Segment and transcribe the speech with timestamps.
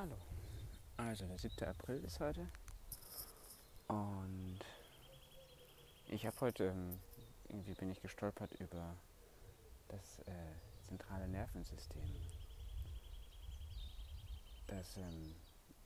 [0.00, 0.14] Hallo.
[0.96, 1.66] Also der 7.
[1.66, 2.46] April ist heute
[3.88, 4.60] und
[6.06, 7.00] ich habe heute, ähm,
[7.48, 8.94] irgendwie bin ich gestolpert über
[9.88, 12.14] das äh, zentrale Nervensystem.
[14.68, 15.34] Das ähm,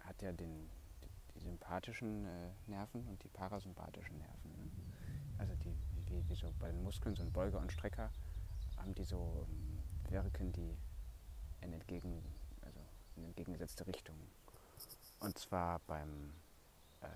[0.00, 0.68] hat ja den,
[1.00, 4.52] die, die sympathischen äh, Nerven und die parasympathischen Nerven.
[4.52, 4.70] Ne?
[5.38, 5.74] Also die,
[6.10, 8.10] wie, wie, so bei den Muskeln, so ein Beuger und Strecker,
[8.76, 10.76] haben die so ähm, wirken die
[11.62, 12.22] entgegen
[13.16, 14.16] in entgegengesetzte Richtung.
[15.20, 16.32] Und zwar beim,
[17.00, 17.06] äh,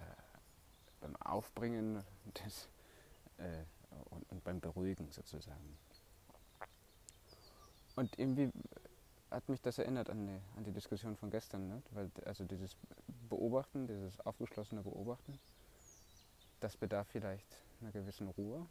[1.01, 2.05] beim Aufbringen
[2.45, 2.69] des,
[3.39, 3.65] äh,
[4.11, 5.79] und, und, beim Beruhigen sozusagen.
[7.97, 8.53] Und irgendwie
[9.31, 11.69] hat mich das erinnert an die, an die Diskussion von gestern.
[11.69, 11.83] Ne?
[11.91, 12.77] Weil, also dieses
[13.29, 15.39] Beobachten, dieses aufgeschlossene Beobachten,
[16.61, 17.47] das bedarf vielleicht
[17.81, 18.67] einer gewissen Ruhe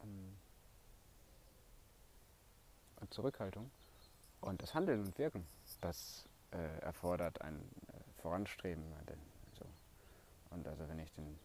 [0.00, 0.36] um,
[3.00, 3.70] und Zurückhaltung.
[4.40, 5.46] Und das Handeln und Wirken,
[5.80, 8.84] das äh, erfordert ein äh, Voranstreben.
[9.58, 9.66] So.
[10.50, 11.38] Und also wenn ich den,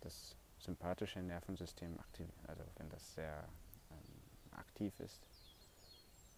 [0.00, 3.48] das sympathische Nervensystem aktiv, also wenn das sehr
[3.90, 5.22] ähm, aktiv ist,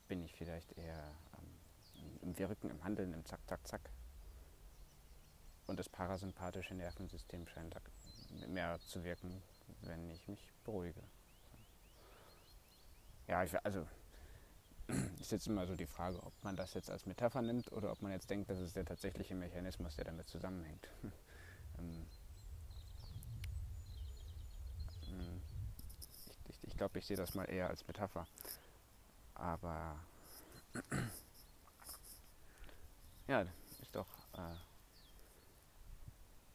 [0.08, 3.90] bin ich vielleicht eher ähm, im Wirken, im Handeln, im Zack, Zack, Zack.
[5.66, 7.74] Und das parasympathische Nervensystem scheint
[8.48, 9.42] mehr zu wirken,
[9.80, 11.02] wenn ich mich beruhige.
[13.27, 13.86] Ja, ich, also
[15.20, 18.03] ist jetzt immer so die Frage, ob man das jetzt als Metapher nimmt oder ob
[18.03, 20.89] man jetzt denkt, das ist der tatsächliche Mechanismus, der damit zusammenhängt.
[21.79, 22.06] Ähm,
[25.09, 25.42] hm,
[26.29, 28.27] ich, ich, ich glaube, ich sehe das mal eher als Metapher.
[29.34, 29.98] Aber
[33.29, 34.55] ja, ist doch äh,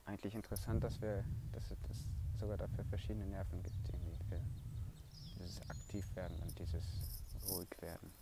[0.06, 1.78] eigentlich interessant, dass wir, dass es
[2.40, 4.42] sogar dafür verschiedene Nerven gibt, irgendwie für
[5.38, 8.14] dieses Aktivwerden und dieses ruhig werden.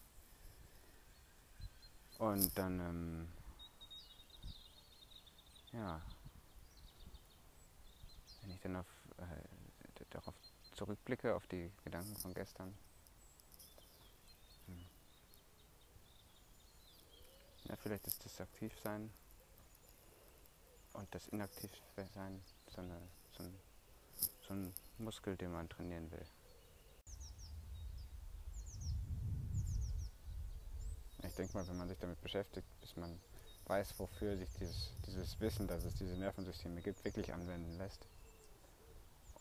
[2.19, 3.29] Und dann, ähm,
[5.71, 6.01] ja,
[8.41, 8.87] wenn ich dann auf,
[9.17, 10.35] äh, darauf
[10.75, 12.77] zurückblicke, auf die Gedanken von gestern,
[14.65, 14.85] hm.
[17.65, 19.09] ja, vielleicht ist das Aktivsein
[20.93, 23.01] und das Inaktivsein so, eine,
[23.31, 23.59] so, ein,
[24.47, 26.25] so ein Muskel, den man trainieren will.
[31.39, 33.17] Denke mal, wenn man sich damit beschäftigt, bis man
[33.65, 38.07] weiß, wofür sich dieses, dieses Wissen, dass es diese Nervensysteme gibt, wirklich anwenden lässt.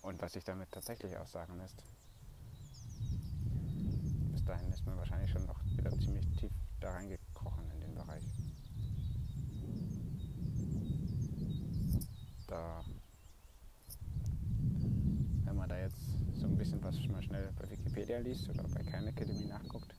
[0.02, 1.82] Und was sich damit tatsächlich aussagen lässt.
[4.30, 8.22] Bis dahin ist man wahrscheinlich schon noch wieder ziemlich tief da reingekrochen in den Bereich.
[12.46, 12.84] Da,
[15.44, 15.98] wenn man da jetzt
[16.36, 19.94] so ein bisschen was mal schnell bei Wikipedia liest oder bei Kern Academy nachguckt,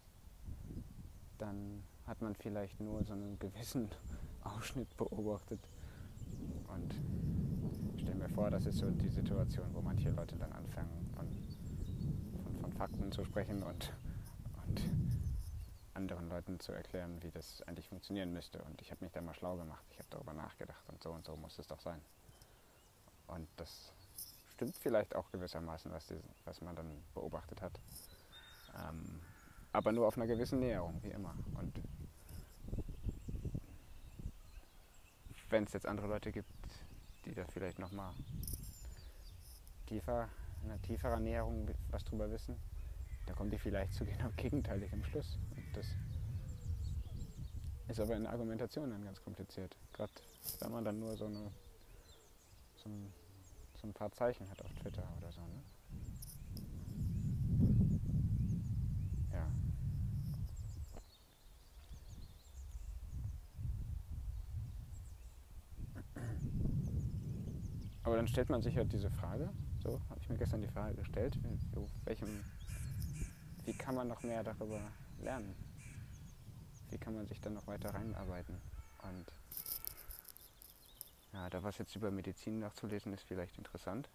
[1.39, 3.90] dann hat man vielleicht nur so einen gewissen
[4.44, 5.59] Ausschnitt beobachtet.
[6.68, 6.96] Und
[7.96, 11.28] ich stelle mir vor, das ist so die Situation, wo manche Leute dann anfangen, von,
[12.42, 13.94] von, von Fakten zu sprechen und,
[14.66, 14.81] und
[15.94, 18.62] anderen Leuten zu erklären, wie das eigentlich funktionieren müsste.
[18.64, 21.26] Und ich habe mich da mal schlau gemacht, ich habe darüber nachgedacht und so und
[21.26, 22.02] so muss es doch sein.
[23.28, 23.94] Und das
[24.53, 27.80] stimmt vielleicht auch gewissermaßen, was, die, was man dann beobachtet hat.
[28.76, 29.22] Ähm,
[29.72, 31.36] aber nur auf einer gewissen Näherung, wie immer.
[31.59, 31.80] Und
[35.49, 36.49] wenn es jetzt andere Leute gibt,
[37.25, 38.13] die da vielleicht nochmal
[39.85, 40.29] tiefer,
[40.63, 42.55] in einer tieferen Näherung was drüber wissen,
[43.25, 45.37] dann kommen die vielleicht zu genau gegenteiligem Schluss.
[45.55, 45.87] Und das
[47.87, 49.75] ist aber in der Argumentation dann ganz kompliziert.
[49.93, 50.13] Gerade
[50.59, 51.51] wenn man dann nur so, eine,
[52.75, 53.11] so, ein,
[53.81, 55.41] so ein paar Zeichen hat auf Twitter oder so.
[55.41, 55.63] Ne?
[68.09, 69.53] Aber dann stellt man sich halt diese Frage,
[69.84, 71.38] so habe ich mir gestern die Frage gestellt,
[72.06, 72.44] welchem,
[73.66, 74.81] wie kann man noch mehr darüber
[75.22, 75.56] lernen?
[76.90, 78.59] Wie kann man sich dann noch weiter reinarbeiten?
[79.03, 79.26] Und
[81.34, 84.09] ja, da was jetzt über Medizin nachzulesen ist vielleicht interessant.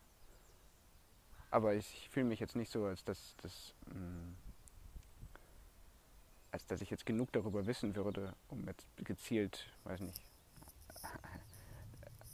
[1.52, 4.32] Aber ich fühle mich jetzt nicht so, als dass, dass, mm,
[6.50, 10.20] als dass ich jetzt genug darüber wissen würde, um jetzt gezielt, weiß nicht,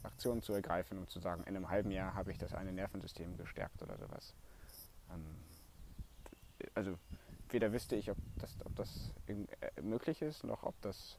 [0.02, 3.36] Aktionen zu ergreifen und zu sagen, in einem halben Jahr habe ich das eine Nervensystem
[3.36, 4.34] gestärkt oder sowas.
[5.10, 5.24] Ähm,
[6.74, 6.98] also
[7.50, 11.18] weder wüsste ich, ob das, ob das äh, möglich ist, noch ob das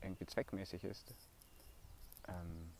[0.00, 1.14] irgendwie zweckmäßig ist.
[2.28, 2.72] Ähm,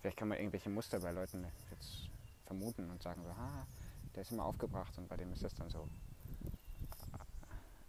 [0.00, 2.08] vielleicht kann man irgendwelche Muster bei Leuten jetzt
[2.46, 3.66] vermuten und sagen so, ah,
[4.14, 5.88] der ist immer aufgebracht und bei dem ist das dann so.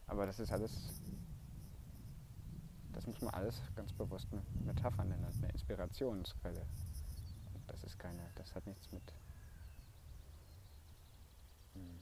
[0.07, 0.71] Aber das ist alles,
[2.97, 6.65] das muss man alles ganz bewusst mit Metaphern nennen, eine Inspirationsquelle.
[7.67, 9.03] Das ist keine, das hat nichts mit,
[11.73, 11.99] hm,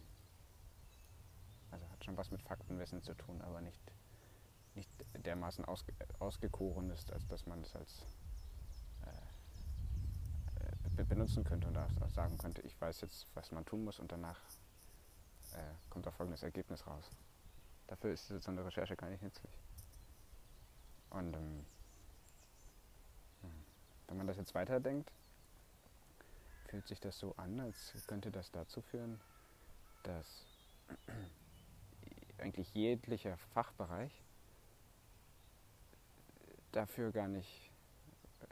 [1.69, 3.81] also hat schon was mit Faktenwissen zu tun, aber nicht,
[4.75, 4.89] nicht
[5.25, 8.05] dermaßen ausge, ausgekoren ist, als dass man das als
[10.97, 14.13] äh, benutzen könnte und auch sagen könnte, ich weiß jetzt, was man tun muss und
[14.13, 14.39] danach
[15.55, 17.11] äh, kommt auch folgendes Ergebnis raus.
[17.87, 19.64] Dafür ist so eine Recherche gar nicht nützlich.
[21.15, 21.65] Und ähm,
[23.41, 23.51] hm,
[24.07, 25.09] wenn man das jetzt weiterdenkt,
[26.67, 29.19] fühlt sich das so an, als könnte das dazu führen,
[30.03, 30.45] dass
[32.37, 34.11] eigentlich jeglicher Fachbereich
[36.73, 37.71] dafür gar nicht
[38.41, 38.45] äh,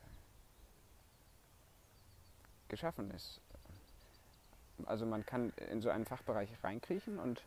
[2.70, 3.42] geschaffen ist.
[4.86, 7.44] Also man kann in so einen Fachbereich reinkriechen und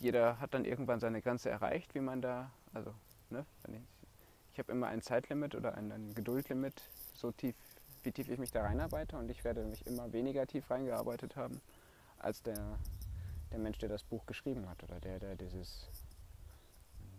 [0.00, 2.94] jeder hat dann irgendwann seine Grenze erreicht, wie man da, also,
[3.30, 3.46] ne,
[4.52, 6.82] ich, habe immer ein Zeitlimit oder ein, ein Geduldlimit,
[7.14, 7.56] so tief,
[8.02, 11.60] wie tief ich mich da reinarbeite und ich werde mich immer weniger tief reingearbeitet haben,
[12.18, 12.78] als der,
[13.52, 15.88] der Mensch, der das Buch geschrieben hat oder der, der dieses,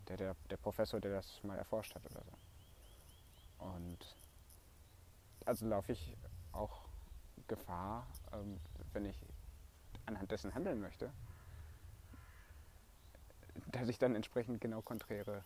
[0.07, 3.65] der, der, der Professor, der das mal erforscht hat oder so.
[3.65, 4.15] Und
[5.45, 6.15] also laufe ich
[6.51, 6.87] auch
[7.47, 8.59] Gefahr, ähm,
[8.93, 9.17] wenn ich
[10.05, 11.11] anhand dessen handeln möchte,
[13.67, 15.43] dass ich dann entsprechend genau konträre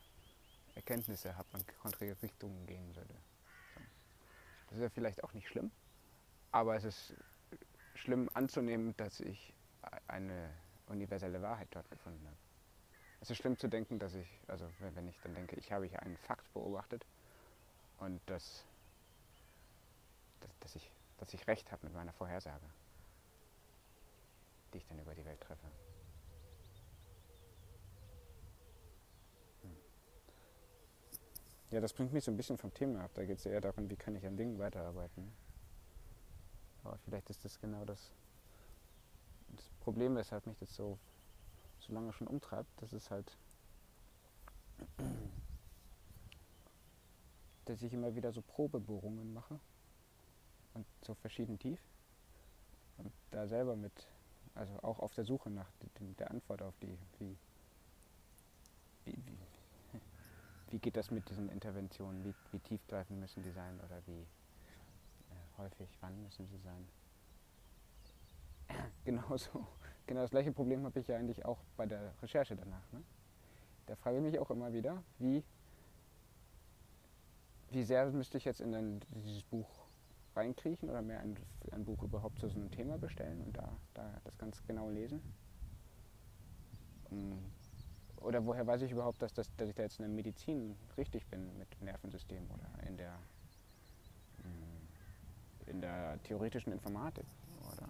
[0.75, 3.15] Erkenntnisse habe und konträre Richtungen gehen würde.
[4.67, 5.71] Das ist ja vielleicht auch nicht schlimm,
[6.51, 7.13] aber es ist
[7.95, 9.53] schlimm anzunehmen, dass ich
[10.07, 10.49] eine
[10.87, 12.37] universelle Wahrheit dort gefunden habe.
[13.21, 16.01] Es ist schlimm zu denken, dass ich, also wenn ich dann denke, ich habe hier
[16.01, 17.05] einen Fakt beobachtet
[17.99, 18.65] und dass,
[20.41, 22.65] dass, dass ich, dass ich recht habe mit meiner Vorhersage,
[24.73, 25.65] die ich dann über die Welt treffe.
[31.75, 33.11] Ja, das bringt mich so ein bisschen vom Thema ab.
[33.15, 35.29] Da geht es eher darum, wie kann ich an Dingen weiterarbeiten.
[36.85, 38.13] Aber vielleicht ist das genau das,
[39.49, 40.97] das Problem, weshalb mich das so,
[41.79, 42.69] so lange schon umtreibt.
[42.77, 43.29] Das ist halt,
[47.65, 49.59] dass ich immer wieder so Probebohrungen mache
[50.75, 51.81] und so verschieden tief
[52.99, 54.07] und da selber mit,
[54.53, 55.67] also auch auf der Suche nach
[55.99, 57.35] der Antwort auf die, wie,
[59.03, 59.17] wie,
[60.75, 62.21] wie geht das mit diesen Interventionen?
[62.25, 66.85] Wie, wie tiefgreifend müssen die sein oder wie äh, häufig, wann müssen sie sein?
[69.05, 69.65] Genauso.
[70.05, 72.91] Genau das gleiche Problem habe ich ja eigentlich auch bei der Recherche danach.
[72.91, 73.01] Ne?
[73.85, 75.45] Da frage ich mich auch immer wieder, wie,
[77.69, 79.69] wie sehr müsste ich jetzt in ein, dieses Buch
[80.35, 81.37] reinkriechen oder mehr ein,
[81.71, 85.21] ein Buch überhaupt zu so einem Thema bestellen und da, da das ganz genau lesen.
[87.11, 87.39] Um,
[88.21, 91.25] oder woher weiß ich überhaupt, dass, das, dass ich da jetzt in der Medizin richtig
[91.27, 93.17] bin mit Nervensystem oder in der,
[94.43, 97.25] mm, in der theoretischen Informatik
[97.71, 97.87] oder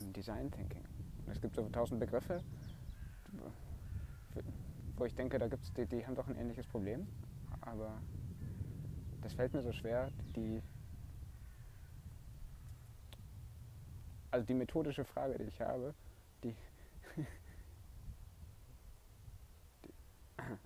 [0.00, 0.84] im Design Thinking.
[1.26, 2.42] Es gibt so tausend Begriffe,
[4.96, 7.06] wo ich denke, da gibt's, die, die haben doch ein ähnliches Problem,
[7.60, 8.02] aber
[9.20, 10.60] das fällt mir so schwer, die
[14.32, 15.94] also die methodische Frage, die ich habe,
[16.42, 16.56] die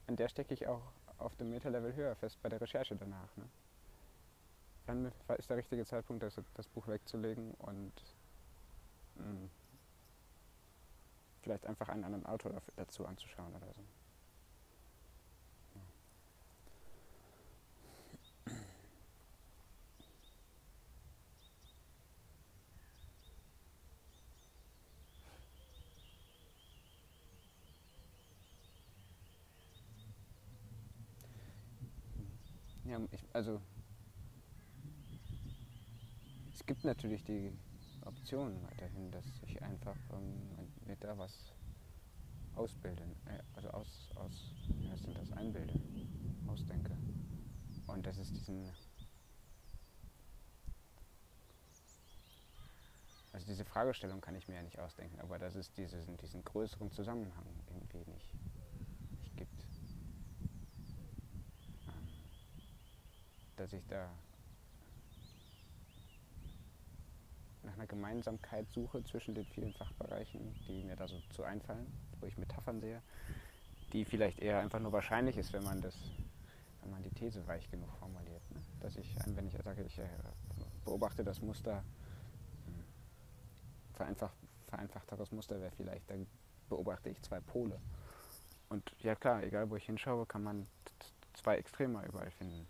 [0.06, 0.82] an der stecke ich auch
[1.18, 3.36] auf dem Meta-Level höher fest bei der Recherche danach.
[3.36, 3.44] Ne?
[4.86, 7.92] Wann ist der richtige Zeitpunkt, das, das Buch wegzulegen und
[9.16, 9.50] mh, hm,
[11.42, 13.82] vielleicht einfach einen anderen Autor dazu anzuschauen oder so.
[32.86, 33.60] Ja, ich, also
[36.52, 37.52] es gibt natürlich die
[38.04, 41.54] Option weiterhin, dass ich einfach ähm, mir da was
[42.54, 45.78] ausbilden, äh, also aus, aus, wie heißt denn das, einbilde,
[46.46, 46.98] ausdenke.
[47.86, 48.72] Und dass es diesen,
[53.32, 56.90] also diese Fragestellung kann ich mir ja nicht ausdenken, aber dass es diesen, diesen größeren
[56.90, 58.34] Zusammenhang irgendwie nicht
[63.66, 64.08] dass ich da
[67.64, 72.26] nach einer Gemeinsamkeit suche zwischen den vielen Fachbereichen, die mir da so zu einfallen, wo
[72.26, 73.02] ich Metaphern sehe,
[73.92, 75.96] die vielleicht eher einfach nur wahrscheinlich ist, wenn man das,
[76.80, 78.48] wenn man die These weich genug formuliert.
[78.52, 78.62] Ne?
[78.78, 80.06] Dass ich, wenn ich sage, ich äh,
[80.84, 81.82] beobachte das Muster,
[82.66, 82.84] hm,
[83.94, 84.36] vereinfacht,
[84.68, 86.14] vereinfachteres Muster wäre vielleicht, da
[86.68, 87.80] beobachte ich zwei Pole.
[88.68, 90.68] Und ja klar, egal wo ich hinschaue, kann man
[91.34, 92.68] zwei Extreme überall finden.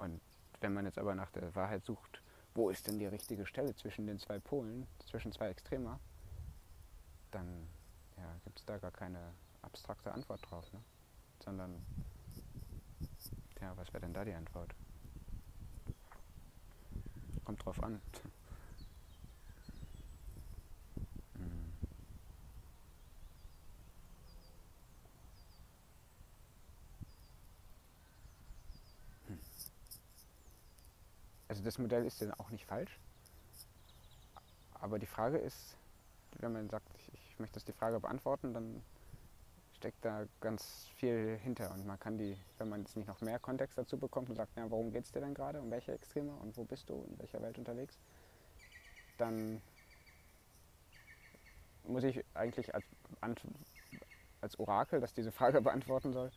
[0.00, 0.20] Und
[0.60, 2.22] wenn man jetzt aber nach der Wahrheit sucht,
[2.54, 6.00] wo ist denn die richtige Stelle zwischen den zwei Polen, zwischen zwei Extrema,
[7.30, 7.68] dann
[8.16, 10.80] ja, gibt es da gar keine abstrakte Antwort drauf, ne?
[11.44, 11.84] sondern,
[13.60, 14.74] ja, was wäre denn da die Antwort?
[17.44, 18.00] Kommt drauf an.
[31.60, 32.98] Also das Modell ist ja auch nicht falsch.
[34.72, 35.76] Aber die Frage ist,
[36.38, 38.82] wenn man sagt, ich, möchte das die Frage beantworten, dann
[39.76, 41.70] steckt da ganz viel hinter.
[41.72, 44.56] Und man kann die, wenn man jetzt nicht noch mehr Kontext dazu bekommt und sagt,
[44.56, 47.18] ja, worum geht es dir denn gerade, um welche Extreme und wo bist du, in
[47.18, 47.98] welcher Welt unterwegs,
[49.18, 49.60] dann
[51.84, 52.86] muss ich eigentlich als,
[54.40, 56.30] als Orakel, das diese Frage beantworten soll,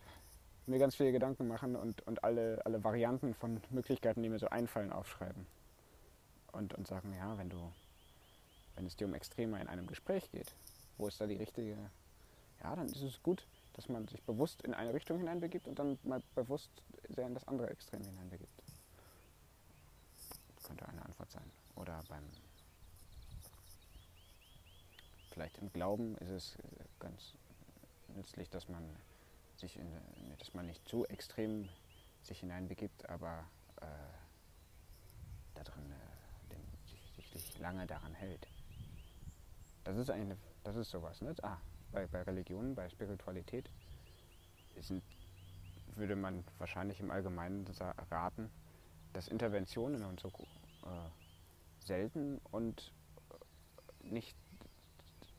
[0.66, 4.48] mir ganz viele Gedanken machen und, und alle, alle Varianten von Möglichkeiten, die mir so
[4.48, 5.46] einfallen, aufschreiben.
[6.52, 7.58] Und, und sagen, ja, wenn du,
[8.76, 10.54] wenn es dir um Extreme in einem Gespräch geht,
[10.98, 11.76] wo ist da die richtige
[12.64, 16.00] ja, dann ist es gut, dass man sich bewusst in eine Richtung hineinbegibt und dann
[16.04, 16.72] mal bewusst
[17.10, 18.64] sehr in das andere Extrem hineinbegibt.
[20.64, 21.52] Könnte eine Antwort sein.
[21.76, 22.24] Oder beim
[25.32, 26.58] vielleicht im Glauben ist es
[27.00, 27.34] ganz
[28.16, 28.84] nützlich, dass man
[29.64, 29.88] sich in,
[30.38, 31.70] dass man nicht zu extrem
[32.22, 33.46] sich hineinbegibt, aber
[33.82, 33.86] äh,
[35.56, 38.48] darin äh, sich, sich, lange daran hält.
[39.86, 41.34] Das ist eine, das ist sowas, ne?
[41.42, 41.58] Ah,
[41.92, 43.70] bei, bei Religionen, bei Spiritualität,
[44.82, 45.04] sind,
[45.96, 47.66] würde man wahrscheinlich im Allgemeinen
[48.12, 48.50] raten,
[49.14, 51.10] dass Interventionen und so äh,
[51.80, 52.92] selten und
[53.30, 54.36] äh, nicht,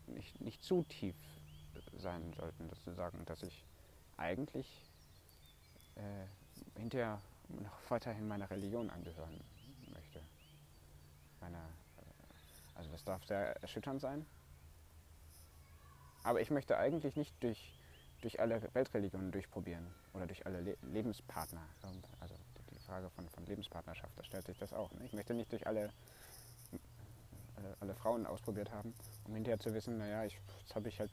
[0.07, 1.17] nicht, nicht zu tief
[1.99, 3.65] sein sollten, sozusagen, dass ich
[4.17, 4.67] eigentlich
[5.97, 9.41] äh, hinterher noch weiterhin meiner Religion angehören
[9.93, 10.21] möchte.
[11.41, 14.27] Meiner, äh, also das darf sehr erschütternd sein,
[16.25, 17.79] aber ich möchte eigentlich nicht durch,
[18.23, 21.63] durch alle Weltreligionen durchprobieren oder durch alle Le Lebenspartner.
[22.19, 22.35] Also
[22.73, 24.91] die Frage von, von Lebenspartnerschaft, da stellt sich das auch.
[24.93, 25.05] Ne?
[25.05, 25.91] Ich möchte nicht durch alle,
[27.57, 28.95] alle, alle, Frauen ausprobiert haben,
[29.27, 31.11] um hinterher zu wissen, naja, ich, jetzt habe ich halt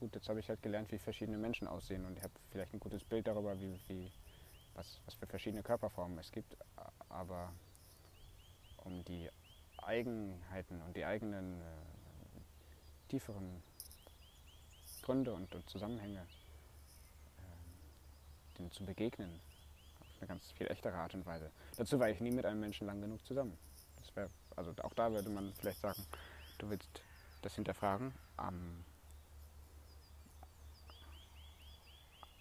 [0.00, 2.80] gut, jetzt habe ich halt gelernt, wie verschiedene Menschen aussehen und ich habe vielleicht ein
[2.80, 4.10] gutes Bild darüber, wie, wie,
[4.74, 6.56] was, was für verschiedene Körperformen es gibt.
[7.10, 7.52] Aber
[8.78, 9.28] um die
[9.82, 11.64] Eigenheiten und die eigenen äh,
[13.08, 13.62] tieferen
[15.02, 16.24] Gründe und, und Zusammenhänge äh,
[18.58, 19.40] denen zu begegnen.
[20.00, 21.50] Auf eine ganz viel echtere Art und Weise.
[21.76, 23.58] Dazu war ich nie mit einem Menschen lang genug zusammen.
[24.14, 26.02] Wär, also auch da würde man vielleicht sagen,
[26.58, 27.02] du willst
[27.42, 28.12] das hinterfragen.
[28.40, 28.84] Ähm,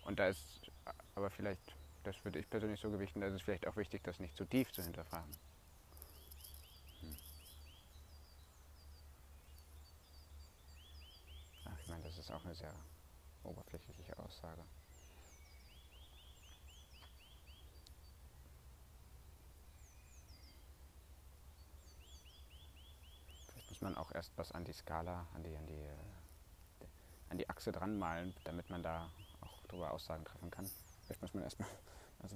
[0.10, 0.72] und da ist
[1.16, 1.62] aber vielleicht,
[2.04, 4.44] das würde ich persönlich so gewichten, da ist es vielleicht auch wichtig, das nicht zu
[4.46, 5.32] tief zu hinterfragen.
[12.30, 12.74] ist auch eine sehr
[13.44, 14.62] oberflächliche Aussage.
[23.48, 25.90] Vielleicht muss man auch erst was an die Skala, an die, an die,
[27.30, 29.10] an die Achse dran malen, damit man da
[29.70, 30.70] auch drüber Aussagen treffen kann.
[31.04, 31.70] Vielleicht muss man erstmal,
[32.20, 32.36] also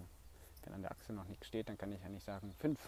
[0.63, 2.79] wenn an der Achse noch nichts steht, dann kann ich ja nicht sagen fünf.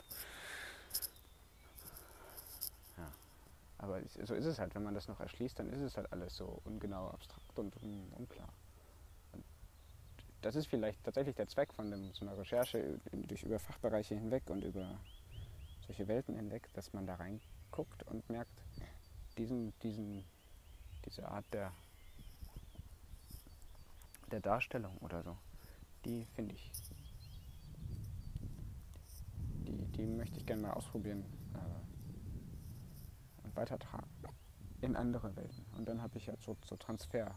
[3.78, 6.36] Aber so ist es halt, wenn man das noch erschließt, dann ist es halt alles
[6.36, 8.48] so ungenau, abstrakt und un unklar.
[9.34, 9.44] Und
[10.42, 14.50] das ist vielleicht tatsächlich der Zweck von dem, so einer Recherche durch über Fachbereiche hinweg
[14.50, 14.98] und über
[15.86, 18.64] solche Welten hinweg, dass man da reinguckt und merkt,
[19.38, 20.26] diesen, diesen,
[21.06, 21.72] diese Art der,
[24.32, 25.38] der Darstellung oder so,
[26.04, 26.72] die finde ich,
[29.68, 31.26] die, die möchte ich gerne mal ausprobieren
[33.56, 34.10] weitertragen
[34.82, 35.66] in andere Welten.
[35.78, 37.36] Und dann habe ich ja so, so Transferforschung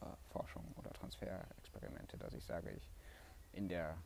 [0.00, 2.88] äh, oder Transferexperimente, dass ich sage, ich
[3.52, 3.96] in der,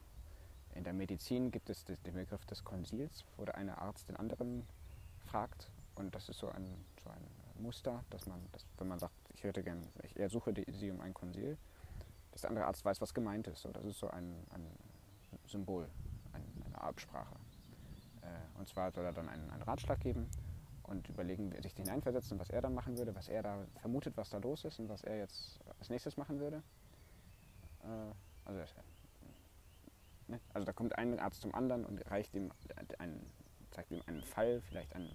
[0.74, 4.66] in der Medizin gibt es den Begriff des Konsils, wo der eine Arzt den anderen
[5.26, 5.70] fragt.
[5.96, 7.26] Und das ist so ein, so ein
[7.62, 11.00] Muster, dass man, dass, wenn man sagt, ich hätte gern, ich ersuche die, sie um
[11.00, 11.58] ein Konsil,
[12.40, 13.60] dass der andere Arzt weiß, was gemeint ist.
[13.60, 14.66] So, das ist so ein, ein
[15.46, 15.86] Symbol,
[16.32, 17.34] ein, eine Absprache.
[18.22, 20.26] Äh, und zwar soll er dann einen, einen Ratschlag geben
[20.84, 24.38] und überlegen, sich hineinversetzen, was er dann machen würde, was er da vermutet, was da
[24.38, 26.62] los ist und was er jetzt als nächstes machen würde.
[27.82, 28.14] Äh,
[28.46, 28.60] also,
[30.28, 30.40] ne?
[30.54, 32.50] also da kommt ein Arzt zum anderen und reicht ihm
[32.98, 33.26] einen,
[33.70, 35.10] zeigt ihm einen Fall, vielleicht ein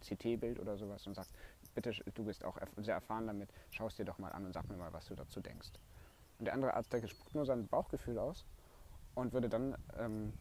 [0.00, 1.30] CT-Bild oder sowas und sagt,
[1.74, 4.68] bitte, du bist auch sehr erfahren damit, schau es dir doch mal an und sag
[4.68, 5.70] mir mal, was du dazu denkst.
[6.38, 8.44] Und der andere Arzt, der spuckt nur sein Bauchgefühl aus
[9.14, 10.32] und würde dann, ähm,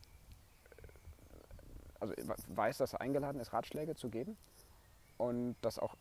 [2.00, 2.14] also
[2.50, 4.38] weiß, dass er eingeladen ist, Ratschläge zu geben
[5.18, 5.96] und dass auch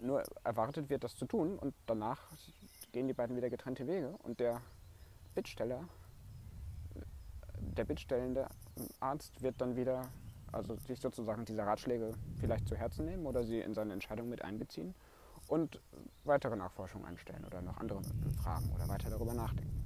[0.00, 2.20] nur erwartet wird, das zu tun und danach
[2.92, 4.62] gehen die beiden wieder getrennte Wege und der
[5.34, 5.86] Bittsteller,
[7.58, 8.48] der bittstellende
[9.00, 10.02] Arzt wird dann wieder,
[10.50, 14.42] also sich sozusagen diese Ratschläge vielleicht zu Herzen nehmen oder sie in seine Entscheidung mit
[14.42, 14.94] einbeziehen
[15.48, 15.80] und
[16.24, 18.02] weitere Nachforschungen anstellen oder noch andere
[18.42, 19.82] Fragen oder weiter darüber nachdenken.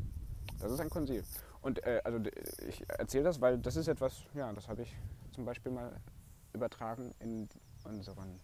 [0.58, 1.25] Das ist ein Konsil.
[1.60, 2.18] Und äh, also
[2.66, 4.96] ich erzähle das, weil das ist etwas, ja, das habe ich
[5.32, 6.00] zum Beispiel mal
[6.52, 7.48] übertragen in
[7.84, 8.40] unseren,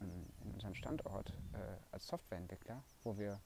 [0.00, 3.38] in unseren Standort äh, als Softwareentwickler, wo wir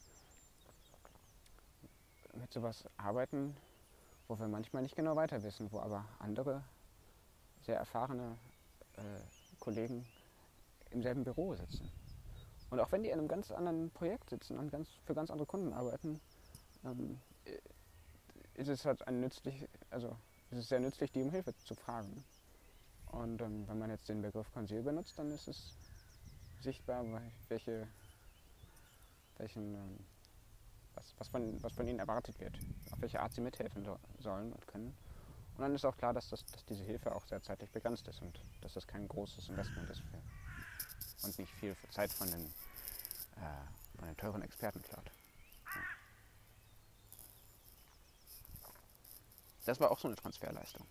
[2.35, 3.55] mit sowas arbeiten,
[4.29, 6.65] wo wir manchmal nicht genau weiter wissen, wo aber andere
[7.63, 8.39] sehr erfahrene
[8.97, 9.01] äh,
[9.61, 10.07] Kollegen
[10.91, 11.91] im selben Büro sitzen.
[12.73, 15.45] Und auch wenn die in einem ganz anderen Projekt sitzen und ganz, für ganz andere
[15.45, 16.19] Kunden arbeiten,
[16.87, 17.21] ähm,
[18.55, 20.17] ist es halt ein nützlich, also
[20.51, 22.25] ist es sehr nützlich, die um Hilfe zu fragen.
[23.09, 25.77] Und ähm, wenn man jetzt den Begriff Konsil benutzt, dann ist es
[26.63, 27.05] sichtbar,
[27.49, 27.87] welche,
[29.37, 29.99] welchen ähm,
[30.95, 32.59] was, was, von, was von ihnen erwartet wird,
[32.91, 34.97] auf welche Art sie mithelfen so, sollen und können.
[35.57, 38.23] Und dann ist auch klar, dass, das, dass diese Hilfe auch sehr zeitlich begrenzt ist
[38.23, 40.17] und dass das kein großes Investment ist für,
[41.23, 42.47] und nicht viel Zeit von den,
[43.37, 45.11] äh, von den teuren Experten klaut.
[45.75, 45.83] Ja.
[49.67, 50.87] Das war auch so eine Transferleistung.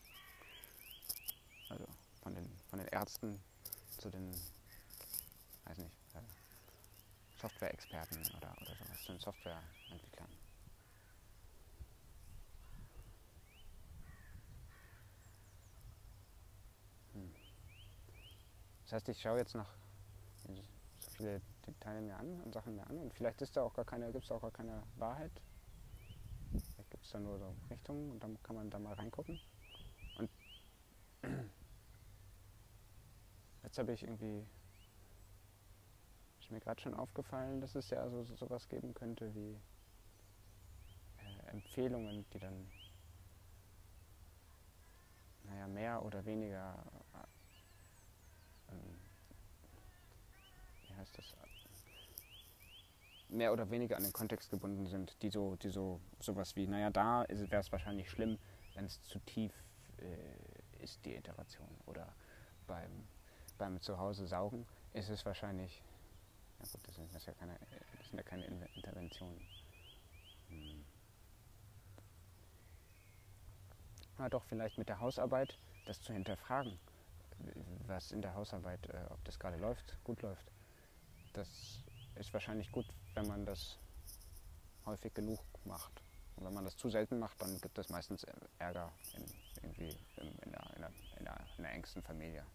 [1.69, 1.85] Also
[2.21, 3.41] von den, von den Ärzten
[3.97, 4.31] zu den,
[5.65, 5.95] weiß nicht,
[7.41, 10.29] Software-Experten oder, oder sowas, zu den Softwareentwicklern.
[17.13, 17.35] Hm.
[18.83, 19.80] Das heißt, ich schaue jetzt noch so
[21.21, 24.11] viele Details mir an und Sachen mir an und vielleicht ist da auch gar keine,
[24.11, 25.31] gibt es auch gar keine Wahrheit.
[26.51, 29.39] Vielleicht gibt es da nur so Richtungen und dann kann man da mal reingucken.
[30.17, 30.29] Und
[33.63, 34.45] jetzt habe ich irgendwie
[36.51, 39.57] mir gerade schon aufgefallen, dass es ja so, so sowas geben könnte wie
[41.17, 42.69] äh, Empfehlungen, die dann
[45.43, 48.99] naja, mehr oder weniger äh, ähm,
[50.87, 51.35] wie heißt das
[53.29, 56.89] mehr oder weniger an den Kontext gebunden sind, die so, die so sowas wie, naja,
[56.89, 58.37] da wäre es wahrscheinlich schlimm,
[58.75, 59.53] wenn es zu tief
[59.99, 61.69] äh, ist, die Iteration.
[61.85, 62.13] Oder
[62.67, 63.07] beim,
[63.57, 65.81] beim Zuhause saugen ist es wahrscheinlich
[66.61, 67.57] ja gut, das sind, das ja keine,
[67.97, 69.41] das sind ja keine Interventionen.
[70.49, 70.85] Hm.
[74.17, 76.79] Na doch, vielleicht mit der Hausarbeit das zu hinterfragen,
[77.87, 80.51] was in der Hausarbeit, äh, ob das gerade läuft, gut läuft.
[81.33, 81.83] Das
[82.15, 83.77] ist wahrscheinlich gut, wenn man das
[84.85, 86.01] häufig genug macht.
[86.35, 88.25] Und wenn man das zu selten macht, dann gibt es meistens
[88.59, 89.25] Ärger in,
[89.61, 92.45] irgendwie in, in, der, in, der, in, der, in der engsten Familie.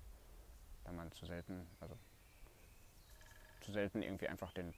[0.85, 1.97] Wenn man zu selten, also
[3.61, 4.75] zu selten irgendwie einfach den,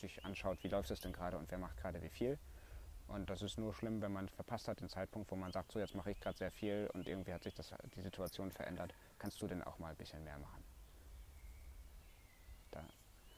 [0.00, 2.38] sich anschaut, wie läuft es denn gerade und wer macht gerade wie viel.
[3.08, 5.80] Und das ist nur schlimm, wenn man verpasst hat den Zeitpunkt, wo man sagt, so
[5.80, 8.94] jetzt mache ich gerade sehr viel und irgendwie hat sich das, die Situation verändert.
[9.18, 10.62] Kannst du denn auch mal ein bisschen mehr machen?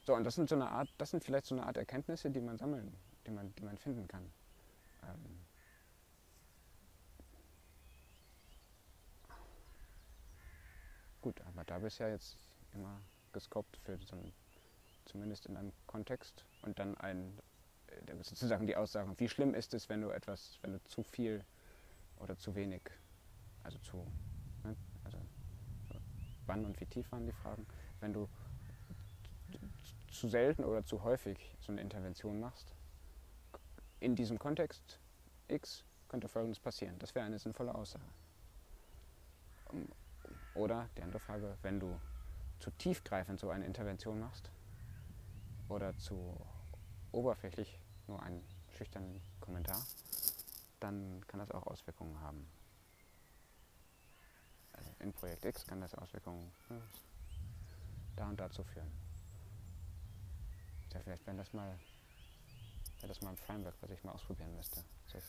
[0.04, 2.40] So, und das sind so eine Art, das sind vielleicht so eine Art Erkenntnisse, die
[2.40, 4.32] man sammeln, die man, die man finden kann.
[5.04, 5.38] Ähm
[11.20, 12.36] Gut, aber da bist ja jetzt
[12.74, 13.00] immer
[13.32, 14.32] gescoped für so ein
[15.04, 17.38] zumindest in einem Kontext und dann ein,
[17.88, 21.44] äh, sozusagen die Aussagen, wie schlimm ist es, wenn du etwas, wenn du zu viel
[22.18, 22.82] oder zu wenig,
[23.62, 24.06] also zu,
[24.64, 25.18] ne, also
[26.46, 27.66] wann und wie tief waren die Fragen,
[28.00, 28.28] wenn du
[30.12, 32.74] zu selten oder zu häufig so eine Intervention machst,
[34.00, 35.00] in diesem Kontext
[35.48, 36.98] X könnte Folgendes passieren.
[36.98, 38.04] Das wäre eine sinnvolle Aussage.
[40.54, 41.98] Oder die andere Frage, wenn du
[42.60, 44.50] zu tiefgreifend so eine Intervention machst,
[45.68, 46.36] oder zu
[47.12, 48.44] oberflächlich nur einen
[48.76, 49.82] schüchternen Kommentar,
[50.80, 52.46] dann kann das auch Auswirkungen haben.
[54.72, 56.76] Also in Projekt X kann das Auswirkungen ja,
[58.16, 59.01] da und dazu führen.
[60.92, 61.78] Ja, vielleicht wäre das mal
[63.02, 65.26] wäre das mal ein Framework, was ich mal ausprobieren müsste, solche,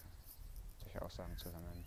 [0.78, 1.84] solche Aussagen zu sammeln.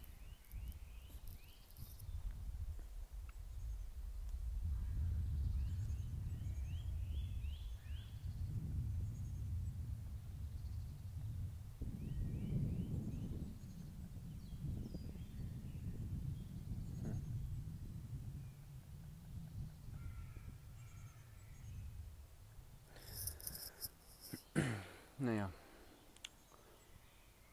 [25.26, 25.50] Naja.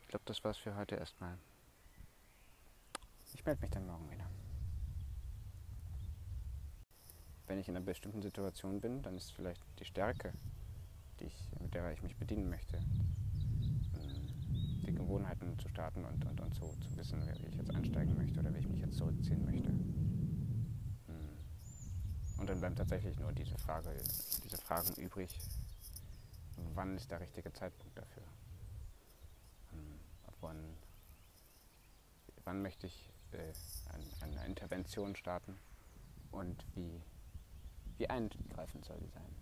[0.01, 1.39] Ich glaube, das war's für heute erstmal.
[3.33, 4.29] Ich melde mich dann morgen wieder.
[7.47, 10.33] Wenn ich in einer bestimmten Situation bin, dann ist vielleicht die Stärke,
[11.19, 12.79] die ich, mit der ich mich bedienen möchte,
[14.85, 18.39] die Gewohnheiten zu starten und, und, und so zu wissen, wie ich jetzt einsteigen möchte
[18.39, 19.69] oder wie ich mich jetzt zurückziehen möchte.
[21.07, 21.37] Hm.
[22.37, 23.89] Und dann bleiben tatsächlich nur diese, Frage,
[24.43, 25.39] diese Fragen übrig,
[26.75, 28.23] wann ist der richtige Zeitpunkt dafür?
[29.71, 29.99] Hm.
[30.41, 30.77] Wann,
[32.43, 33.53] wann möchte ich äh,
[34.21, 35.57] eine Intervention starten
[36.31, 37.01] und wie,
[37.97, 39.35] wie eingreifend soll sie sein?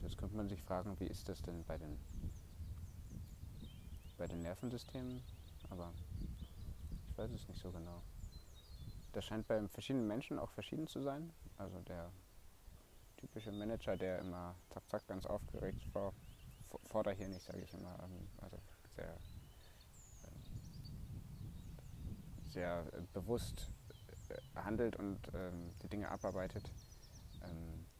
[0.00, 1.96] Jetzt könnte man sich fragen, wie ist das denn bei den,
[4.18, 5.22] bei den Nervensystemen?
[5.70, 5.92] Aber
[7.08, 8.02] ich weiß es nicht so genau.
[9.12, 11.32] Das scheint bei verschiedenen Menschen auch verschieden zu sein.
[11.62, 12.10] Also der
[13.16, 16.12] typische Manager, der immer zack, zack, ganz aufgeregt vor,
[16.86, 18.58] fordere hier nicht, sage ich immer, ähm, also
[18.96, 19.16] sehr,
[20.24, 20.42] ähm,
[22.50, 23.70] sehr bewusst
[24.28, 26.70] äh, handelt und ähm, die Dinge abarbeitet,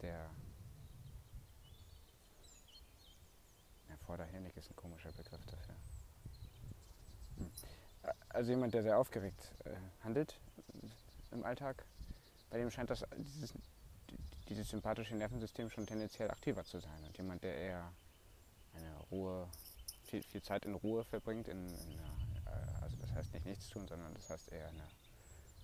[0.00, 0.30] der
[4.06, 5.74] Vorderhändig ist ein komischer Begriff dafür.
[7.38, 7.50] Hm.
[8.28, 10.38] Also jemand, der sehr aufgeregt äh, handelt
[11.30, 11.84] im Alltag,
[12.52, 13.54] bei dem scheint das, dieses,
[14.46, 17.02] dieses sympathische Nervensystem schon tendenziell aktiver zu sein.
[17.02, 17.90] Und jemand, der eher
[18.74, 19.48] eine Ruhe,
[20.04, 21.98] viel, viel Zeit in Ruhe verbringt, in, in
[22.46, 24.86] äh, also das heißt nicht nichts tun, sondern das heißt eher eine,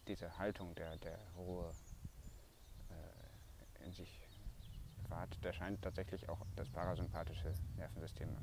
[0.06, 1.70] diese Haltung der, der Ruhe
[2.88, 4.18] äh, in sich
[5.08, 8.36] Grad, der scheint tatsächlich auch das parasympathische Nervensystem äh, äh,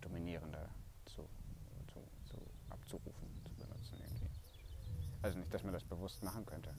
[0.00, 0.70] dominierender
[1.04, 1.28] zu,
[1.92, 2.38] zu, zu,
[2.70, 3.37] abzurufen.
[5.22, 6.74] Also nicht, dass man das bewusst machen könnte.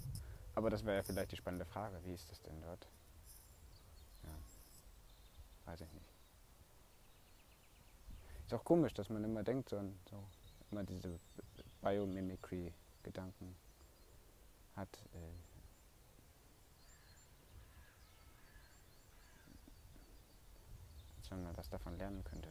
[0.55, 2.87] Aber das wäre ja vielleicht die spannende Frage, wie ist das denn dort?
[4.23, 6.13] Ja, weiß ich nicht.
[8.45, 10.23] Ist auch komisch, dass man immer denkt, so, so
[10.71, 11.19] immer diese
[11.81, 13.55] Biomimicry-Gedanken
[14.75, 14.89] hat.
[15.13, 15.49] Äh,
[21.29, 22.49] wenn man was davon lernen könnte.